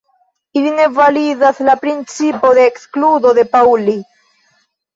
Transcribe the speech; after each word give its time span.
Ili 0.61 0.71
ne 0.79 0.87
validas 0.95 1.59
la 1.67 1.75
principo 1.85 2.55
de 2.61 2.65
ekskludo 2.73 3.37
de 3.41 3.47
Pauli. 3.55 3.99